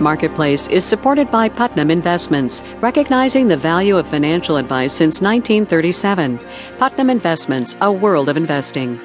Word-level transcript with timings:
Marketplace 0.00 0.66
is 0.68 0.84
supported 0.84 1.30
by 1.30 1.48
Putnam 1.48 1.88
Investments, 1.90 2.62
recognizing 2.80 3.46
the 3.46 3.56
value 3.56 3.96
of 3.96 4.08
financial 4.08 4.56
advice 4.56 4.92
since 4.92 5.20
1937. 5.20 6.40
Putnam 6.78 7.10
Investments, 7.10 7.76
a 7.80 7.92
world 7.92 8.28
of 8.28 8.36
investing. 8.36 9.00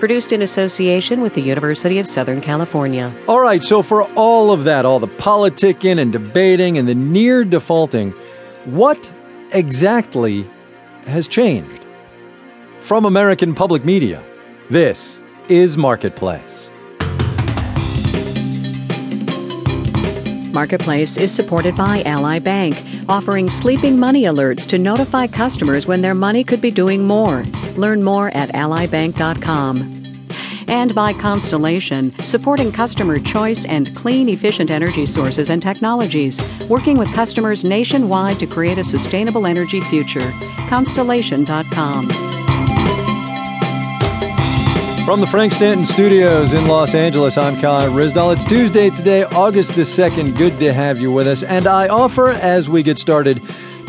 Produced 0.00 0.32
in 0.32 0.42
association 0.42 1.20
with 1.20 1.34
the 1.34 1.40
University 1.40 2.00
of 2.00 2.08
Southern 2.08 2.40
California. 2.40 3.14
All 3.28 3.40
right, 3.40 3.62
so 3.62 3.82
for 3.82 4.02
all 4.14 4.50
of 4.50 4.64
that, 4.64 4.84
all 4.84 4.98
the 4.98 5.06
politicking 5.06 6.00
and 6.00 6.12
debating 6.12 6.76
and 6.76 6.88
the 6.88 6.94
near 6.94 7.44
defaulting, 7.44 8.10
what 8.64 9.12
exactly 9.52 10.48
has 11.06 11.28
changed? 11.28 11.84
From 12.80 13.04
American 13.04 13.54
Public 13.54 13.84
Media, 13.84 14.24
this 14.70 15.20
is 15.48 15.78
Marketplace. 15.78 16.71
Marketplace 20.52 21.16
is 21.16 21.34
supported 21.34 21.76
by 21.76 22.02
Ally 22.04 22.38
Bank, 22.38 22.82
offering 23.08 23.48
sleeping 23.48 23.98
money 23.98 24.22
alerts 24.24 24.66
to 24.68 24.78
notify 24.78 25.26
customers 25.26 25.86
when 25.86 26.02
their 26.02 26.14
money 26.14 26.44
could 26.44 26.60
be 26.60 26.70
doing 26.70 27.06
more. 27.06 27.42
Learn 27.76 28.02
more 28.02 28.28
at 28.36 28.50
allybank.com. 28.50 29.98
And 30.68 30.94
by 30.94 31.12
Constellation, 31.12 32.18
supporting 32.20 32.72
customer 32.72 33.18
choice 33.18 33.64
and 33.64 33.94
clean, 33.96 34.28
efficient 34.28 34.70
energy 34.70 35.06
sources 35.06 35.50
and 35.50 35.60
technologies, 35.60 36.40
working 36.68 36.96
with 36.96 37.12
customers 37.12 37.64
nationwide 37.64 38.38
to 38.38 38.46
create 38.46 38.78
a 38.78 38.84
sustainable 38.84 39.46
energy 39.46 39.80
future. 39.80 40.32
Constellation.com. 40.68 42.31
From 45.04 45.20
the 45.20 45.26
Frank 45.26 45.52
Stanton 45.52 45.84
Studios 45.84 46.52
in 46.52 46.66
Los 46.66 46.94
Angeles, 46.94 47.36
I'm 47.36 47.60
Kai 47.60 47.86
Ryssdal. 47.86 48.34
It's 48.34 48.44
Tuesday 48.44 48.88
today, 48.88 49.24
August 49.24 49.74
the 49.74 49.82
2nd. 49.82 50.36
Good 50.38 50.56
to 50.60 50.72
have 50.72 51.00
you 51.00 51.10
with 51.10 51.26
us. 51.26 51.42
And 51.42 51.66
I 51.66 51.88
offer, 51.88 52.28
as 52.28 52.68
we 52.68 52.84
get 52.84 52.98
started, 52.98 53.42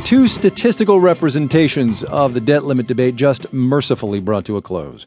two 0.04 0.28
statistical 0.28 1.00
representations 1.00 2.04
of 2.06 2.34
the 2.34 2.42
debt 2.42 2.64
limit 2.64 2.88
debate 2.88 3.16
just 3.16 3.54
mercifully 3.54 4.20
brought 4.20 4.44
to 4.46 4.58
a 4.58 4.62
close. 4.62 5.06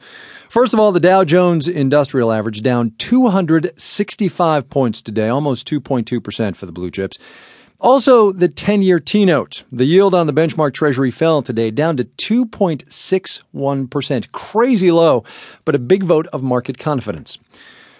First 0.48 0.72
of 0.72 0.78
all, 0.78 0.92
the 0.92 1.00
Dow 1.00 1.24
Jones 1.24 1.66
Industrial 1.66 2.30
Average 2.30 2.62
down 2.62 2.92
265 2.98 4.70
points 4.70 5.02
today, 5.02 5.28
almost 5.28 5.68
2.2% 5.68 6.54
for 6.54 6.66
the 6.66 6.72
blue 6.72 6.92
chips. 6.92 7.18
Also, 7.80 8.32
the 8.32 8.48
10 8.48 8.82
year 8.82 8.98
T 8.98 9.24
note. 9.24 9.62
The 9.70 9.84
yield 9.84 10.14
on 10.14 10.26
the 10.26 10.32
benchmark 10.32 10.72
treasury 10.72 11.10
fell 11.10 11.42
today 11.42 11.70
down 11.70 11.96
to 11.98 12.04
2.61%. 12.04 14.32
Crazy 14.32 14.90
low, 14.90 15.24
but 15.64 15.74
a 15.74 15.78
big 15.78 16.04
vote 16.04 16.26
of 16.28 16.42
market 16.42 16.78
confidence. 16.78 17.38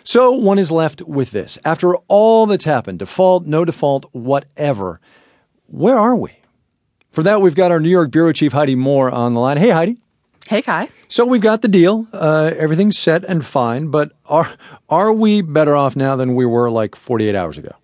So 0.03 0.33
one 0.33 0.59
is 0.59 0.71
left 0.71 1.03
with 1.03 1.33
this. 1.33 1.59
After 1.65 1.97
all 2.09 2.47
that's 2.47 2.65
happened, 2.65 3.01
default, 3.01 3.47
no 3.47 3.65
default, 3.65 4.07
whatever, 4.13 5.01
where 5.67 5.99
are 5.99 6.17
we? 6.17 6.31
For 7.11 7.23
that, 7.25 7.41
we've 7.41 7.55
got 7.55 7.71
our 7.71 7.81
New 7.81 7.91
York 7.91 8.13
Bureau 8.13 8.33
Chief 8.33 8.53
Heidi 8.53 8.77
Moore 8.77 9.11
on 9.11 9.35
the 9.35 9.41
line. 9.41 9.57
Hey, 9.57 9.71
Heidi. 9.71 9.99
Hey, 10.49 10.63
Kai. 10.63 10.89
So 11.09 11.27
we've 11.27 11.41
got 11.41 11.63
the 11.63 11.69
deal. 11.69 12.07
Uh, 12.13 12.53
everything's 12.57 12.97
set 12.97 13.25
and 13.25 13.45
fine, 13.45 13.89
but 13.89 14.13
are 14.27 14.55
are 14.89 15.13
we 15.13 15.41
better 15.41 15.75
off 15.75 15.97
now 15.97 16.15
than 16.15 16.37
we 16.37 16.47
were 16.47 16.71
like 16.71 16.95
48 16.95 17.35
hours 17.35 17.59
ago? 17.59 17.75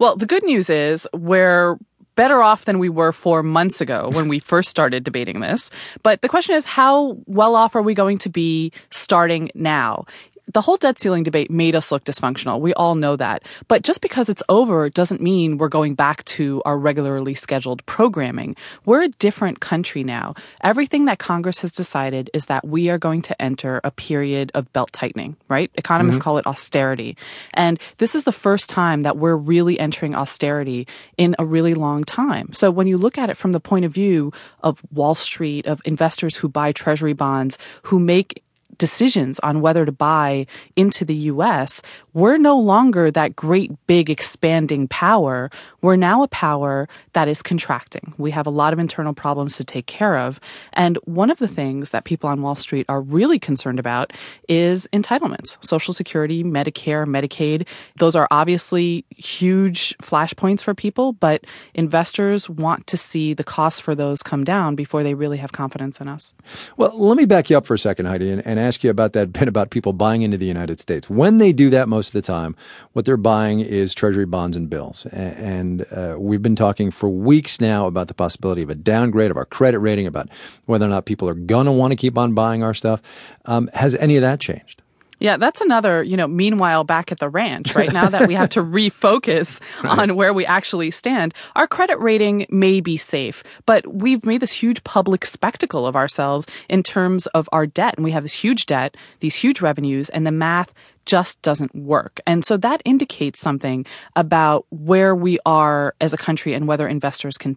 Well, 0.00 0.16
the 0.16 0.26
good 0.26 0.42
news 0.44 0.70
is 0.70 1.06
we're 1.12 1.76
better 2.16 2.42
off 2.42 2.64
than 2.64 2.78
we 2.78 2.88
were 2.88 3.12
four 3.12 3.42
months 3.42 3.80
ago 3.80 4.10
when 4.12 4.28
we 4.28 4.38
first 4.38 4.68
started 4.68 5.04
debating 5.04 5.40
this. 5.40 5.70
But 6.02 6.22
the 6.22 6.28
question 6.28 6.54
is, 6.54 6.64
how 6.64 7.18
well 7.26 7.54
off 7.54 7.76
are 7.76 7.82
we 7.82 7.94
going 7.94 8.18
to 8.18 8.28
be 8.28 8.72
starting 8.90 9.50
now? 9.54 10.06
The 10.52 10.60
whole 10.60 10.76
debt 10.76 10.98
ceiling 10.98 11.22
debate 11.22 11.50
made 11.50 11.74
us 11.74 11.90
look 11.90 12.04
dysfunctional. 12.04 12.60
We 12.60 12.74
all 12.74 12.94
know 12.94 13.16
that. 13.16 13.44
But 13.68 13.82
just 13.82 14.00
because 14.00 14.28
it's 14.28 14.42
over 14.48 14.88
doesn't 14.88 15.20
mean 15.20 15.58
we're 15.58 15.68
going 15.68 15.94
back 15.94 16.24
to 16.24 16.62
our 16.64 16.78
regularly 16.78 17.34
scheduled 17.34 17.84
programming. 17.86 18.56
We're 18.84 19.02
a 19.02 19.08
different 19.08 19.60
country 19.60 20.04
now. 20.04 20.34
Everything 20.62 21.06
that 21.06 21.18
Congress 21.18 21.58
has 21.58 21.72
decided 21.72 22.30
is 22.34 22.46
that 22.46 22.66
we 22.66 22.88
are 22.88 22.98
going 22.98 23.22
to 23.22 23.42
enter 23.42 23.80
a 23.84 23.90
period 23.90 24.50
of 24.54 24.72
belt 24.72 24.92
tightening, 24.92 25.36
right? 25.48 25.70
Economists 25.74 26.16
mm-hmm. 26.16 26.22
call 26.22 26.38
it 26.38 26.46
austerity. 26.46 27.16
And 27.54 27.78
this 27.98 28.14
is 28.14 28.24
the 28.24 28.32
first 28.32 28.68
time 28.68 29.02
that 29.02 29.16
we're 29.16 29.36
really 29.36 29.78
entering 29.78 30.14
austerity 30.14 30.86
in 31.16 31.36
a 31.38 31.44
really 31.44 31.74
long 31.74 32.04
time. 32.04 32.52
So 32.52 32.70
when 32.70 32.86
you 32.86 32.98
look 32.98 33.18
at 33.18 33.30
it 33.30 33.36
from 33.36 33.52
the 33.52 33.60
point 33.60 33.84
of 33.84 33.92
view 33.92 34.32
of 34.62 34.82
Wall 34.92 35.14
Street, 35.14 35.66
of 35.66 35.80
investors 35.84 36.36
who 36.36 36.48
buy 36.48 36.72
treasury 36.72 37.12
bonds, 37.12 37.58
who 37.82 37.98
make 37.98 38.42
decisions 38.80 39.38
on 39.40 39.60
whether 39.60 39.84
to 39.84 39.92
buy 39.92 40.46
into 40.74 41.04
the 41.04 41.14
US, 41.14 41.80
we're 42.14 42.38
no 42.38 42.58
longer 42.58 43.10
that 43.12 43.36
great 43.36 43.70
big 43.86 44.10
expanding 44.10 44.88
power. 44.88 45.50
We're 45.82 45.94
now 45.94 46.24
a 46.24 46.28
power 46.28 46.88
that 47.12 47.28
is 47.28 47.42
contracting. 47.42 48.12
We 48.18 48.32
have 48.32 48.46
a 48.46 48.50
lot 48.50 48.72
of 48.72 48.80
internal 48.80 49.14
problems 49.14 49.56
to 49.58 49.64
take 49.64 49.86
care 49.86 50.18
of. 50.18 50.40
And 50.72 50.96
one 51.04 51.30
of 51.30 51.38
the 51.38 51.46
things 51.46 51.90
that 51.90 52.04
people 52.04 52.28
on 52.28 52.42
Wall 52.42 52.56
Street 52.56 52.86
are 52.88 53.00
really 53.00 53.38
concerned 53.38 53.78
about 53.78 54.12
is 54.48 54.88
entitlements. 54.92 55.56
Social 55.64 55.94
Security, 55.94 56.42
Medicare, 56.42 57.06
Medicaid, 57.06 57.66
those 57.98 58.16
are 58.16 58.26
obviously 58.30 59.04
huge 59.16 59.96
flashpoints 59.98 60.62
for 60.62 60.74
people, 60.74 61.12
but 61.12 61.44
investors 61.74 62.48
want 62.48 62.86
to 62.86 62.96
see 62.96 63.34
the 63.34 63.44
costs 63.44 63.78
for 63.78 63.94
those 63.94 64.22
come 64.22 64.42
down 64.42 64.74
before 64.74 65.02
they 65.02 65.12
really 65.12 65.36
have 65.36 65.52
confidence 65.52 66.00
in 66.00 66.08
us. 66.08 66.32
Well, 66.78 66.92
let 66.96 67.18
me 67.18 67.26
back 67.26 67.50
you 67.50 67.58
up 67.58 67.66
for 67.66 67.74
a 67.74 67.78
second, 67.78 68.06
Heidi, 68.06 68.30
and, 68.30 68.46
and 68.46 68.58
ask 68.58 68.69
you 68.82 68.90
about 68.90 69.12
that 69.12 69.32
bit 69.32 69.46
about 69.46 69.70
people 69.70 69.92
buying 69.92 70.22
into 70.22 70.36
the 70.36 70.46
United 70.46 70.80
States. 70.80 71.08
When 71.08 71.38
they 71.38 71.52
do 71.52 71.70
that 71.70 71.88
most 71.88 72.00
most 72.00 72.08
of 72.08 72.12
the 72.14 72.22
time, 72.22 72.56
what 72.94 73.04
they're 73.04 73.18
buying 73.18 73.60
is 73.60 73.94
Treasury 73.94 74.24
bonds 74.24 74.56
and 74.56 74.70
bills. 74.70 75.04
And 75.12 75.84
uh, 75.92 76.16
we've 76.18 76.40
been 76.40 76.56
talking 76.56 76.90
for 76.90 77.10
weeks 77.10 77.60
now 77.60 77.86
about 77.86 78.08
the 78.08 78.14
possibility 78.14 78.62
of 78.62 78.70
a 78.70 78.74
downgrade 78.74 79.30
of 79.30 79.36
our 79.36 79.44
credit 79.44 79.80
rating, 79.80 80.06
about 80.06 80.30
whether 80.64 80.86
or 80.86 80.88
not 80.88 81.04
people 81.04 81.28
are 81.28 81.34
going 81.34 81.66
to 81.66 81.72
want 81.72 81.92
to 81.92 81.96
keep 81.96 82.16
on 82.16 82.32
buying 82.32 82.62
our 82.62 82.72
stuff. 82.72 83.02
Um, 83.44 83.68
has 83.74 83.94
any 83.96 84.16
of 84.16 84.22
that 84.22 84.40
changed? 84.40 84.80
Yeah, 85.20 85.36
that's 85.36 85.60
another, 85.60 86.02
you 86.02 86.16
know, 86.16 86.26
meanwhile 86.26 86.82
back 86.82 87.12
at 87.12 87.18
the 87.18 87.28
ranch, 87.28 87.74
right? 87.74 87.92
Now 87.92 88.08
that 88.08 88.26
we 88.26 88.34
have 88.34 88.48
to 88.50 88.62
refocus 88.62 89.60
right. 89.84 89.98
on 89.98 90.16
where 90.16 90.32
we 90.32 90.46
actually 90.46 90.90
stand, 90.90 91.34
our 91.54 91.66
credit 91.66 92.00
rating 92.00 92.46
may 92.48 92.80
be 92.80 92.96
safe, 92.96 93.44
but 93.66 93.86
we've 93.86 94.24
made 94.24 94.40
this 94.40 94.52
huge 94.52 94.82
public 94.82 95.26
spectacle 95.26 95.86
of 95.86 95.94
ourselves 95.94 96.46
in 96.68 96.82
terms 96.82 97.26
of 97.28 97.48
our 97.52 97.66
debt. 97.66 97.94
And 97.96 98.04
we 98.04 98.12
have 98.12 98.22
this 98.22 98.32
huge 98.32 98.66
debt, 98.66 98.96
these 99.20 99.34
huge 99.34 99.60
revenues, 99.60 100.08
and 100.08 100.26
the 100.26 100.32
math 100.32 100.72
just 101.04 101.40
doesn't 101.42 101.74
work. 101.74 102.20
And 102.26 102.44
so 102.44 102.56
that 102.58 102.82
indicates 102.84 103.40
something 103.40 103.84
about 104.16 104.66
where 104.70 105.14
we 105.14 105.38
are 105.44 105.94
as 106.00 106.12
a 106.12 106.18
country 106.18 106.54
and 106.54 106.66
whether 106.66 106.88
investors 106.88 107.36
can 107.36 107.56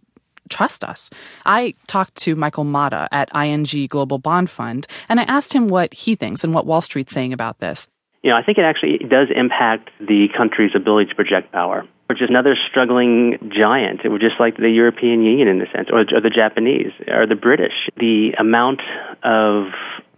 trust 0.50 0.84
us. 0.84 1.10
I 1.46 1.74
talked 1.88 2.16
to 2.16 2.36
Michael 2.36 2.64
Mata 2.64 3.08
at 3.12 3.34
ING 3.36 3.88
Global 3.88 4.18
Bond 4.18 4.50
Fund, 4.50 4.88
and 5.10 5.20
I 5.20 5.24
asked 5.24 5.54
him 5.54 5.68
what 5.68 5.94
he 5.94 6.16
thinks 6.16 6.44
and 6.44 6.54
what 6.54 6.66
Wall 6.66 6.82
Street's 6.82 7.14
saying 7.14 7.34
about 7.34 7.60
this. 7.60 7.88
You 8.22 8.30
know, 8.30 8.38
I 8.38 8.44
think 8.44 8.58
it 8.58 8.64
actually 8.64 9.00
does 9.00 9.28
impact 9.36 9.90
the 10.00 10.28
country's 10.36 10.72
ability 10.76 11.10
to 11.10 11.16
project 11.16 11.52
power. 11.52 11.86
We're 12.10 12.16
just 12.16 12.30
another 12.30 12.56
struggling 12.70 13.52
giant. 13.54 14.02
We're 14.06 14.20
just 14.20 14.40
like 14.40 14.58
the 14.58 14.70
European 14.70 15.24
Union 15.24 15.48
in 15.48 15.62
a 15.62 15.70
sense, 15.72 15.90
or, 15.92 16.02
or 16.02 16.22
the 16.22 16.30
Japanese, 16.34 16.92
or 17.08 17.28
the 17.28 17.36
British. 17.36 17.90
The 17.98 18.34
amount 18.40 18.82
of 19.24 19.68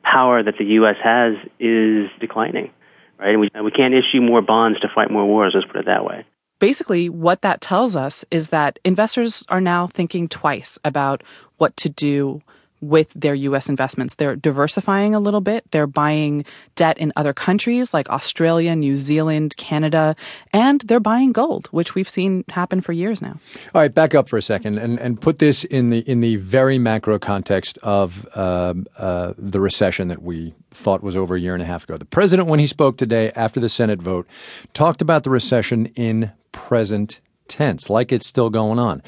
power 0.04 0.44
that 0.44 0.56
the 0.60 0.66
U.S. 0.80 0.98
has 1.04 1.34
is 1.60 2.10
declining, 2.20 2.72
right? 3.18 3.30
And 3.30 3.40
we, 3.40 3.50
we 3.64 3.72
can't 3.72 3.94
issue 3.94 4.22
more 4.22 4.42
bonds 4.42 4.80
to 4.82 4.90
fight 4.94 5.10
more 5.10 5.26
wars, 5.26 5.54
let's 5.56 5.66
put 5.66 5.78
it 5.78 5.86
that 5.86 6.06
way 6.06 6.26
basically 6.60 7.10
what 7.10 7.42
that 7.42 7.62
tells 7.62 7.96
us 7.96 8.26
is 8.32 8.50
that 8.50 8.80
investors 8.84 9.44
are 9.50 9.62
now 9.62 9.88
thinking 9.88 10.28
twice 10.28 10.80
about 10.84 11.24
what 11.58 11.76
to 11.78 11.90
do 11.90 12.42
with 12.82 13.12
their 13.14 13.34
US 13.34 13.70
investments. 13.70 14.16
They're 14.16 14.36
diversifying 14.36 15.16
a 15.16 15.20
little 15.20 15.42
bit. 15.42 15.66
They're 15.72 15.88
buying 15.88 16.46
debt 16.76 16.98
in 16.98 17.12
other 17.16 17.34
countries 17.34 17.94
like 17.94 18.10
Australia, 18.10 18.76
New 18.76 18.98
Zealand, 18.98 19.58
Canada, 19.58 20.16
and 20.54 20.82
they're 20.82 21.00
buying 21.00 21.32
gold, 21.32 21.68
which 21.68 21.96
we've 21.96 22.10
seen 22.10 22.44
happen 22.50 22.82
for 22.82 22.92
years 22.92 23.22
now. 23.22 23.40
All 23.74 23.82
right, 23.82 23.94
back 23.94 24.14
up 24.14 24.30
for 24.30 24.38
a 24.38 24.42
second 24.42 24.78
and, 24.78 25.00
and 25.00 25.20
put 25.20 25.40
this 25.40 25.64
in 25.64 25.90
the 25.90 26.00
in 26.00 26.22
the 26.22 26.36
very 26.38 26.78
macro 26.78 27.18
context 27.18 27.78
of 27.84 28.28
uh, 28.36 28.74
uh, 28.98 29.34
the 29.38 29.60
recession 29.60 30.08
that 30.10 30.22
we 30.22 30.54
thought 30.72 31.02
was 31.02 31.16
over 31.16 31.36
a 31.36 31.40
year 31.40 31.54
and 31.54 31.64
a 31.64 31.66
half 31.66 31.86
ago. 31.86 31.98
The 31.98 32.06
president, 32.06 32.50
when 32.50 32.60
he 32.60 32.68
spoke 32.68 32.98
today 32.98 33.32
after 33.36 33.60
the 33.60 33.70
Senate 33.70 34.02
vote, 34.02 34.28
talked 34.74 35.02
about 35.02 35.24
the 35.24 35.30
recession 35.30 35.88
in 35.96 36.32
present 36.56 37.20
tense, 37.48 37.90
like 37.90 38.12
it's 38.12 38.26
still 38.26 38.50
going 38.50 38.80
on. 38.80 39.04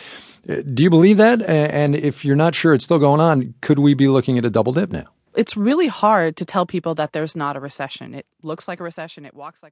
Uh, 0.47 0.61
do 0.73 0.83
you 0.83 0.89
believe 0.89 1.17
that? 1.17 1.41
And 1.41 1.95
if 1.95 2.23
you're 2.23 2.35
not 2.35 2.53
sure 2.53 2.73
it's 2.73 2.83
still 2.83 2.99
going 2.99 3.19
on, 3.19 3.53
could 3.61 3.79
we 3.79 3.95
be 3.95 4.07
looking 4.07 4.37
at 4.37 4.45
a 4.45 4.49
double 4.49 4.73
dip 4.73 4.91
now? 4.91 5.07
It's 5.35 5.55
really 5.55 5.87
hard 5.87 6.35
to 6.37 6.45
tell 6.45 6.65
people 6.65 6.95
that 6.95 7.13
there's 7.13 7.35
not 7.35 7.55
a 7.55 7.59
recession. 7.59 8.13
It 8.13 8.25
looks 8.41 8.67
like 8.67 8.79
a 8.79 8.83
recession, 8.83 9.25
it 9.25 9.33
walks 9.33 9.61
like 9.61 9.65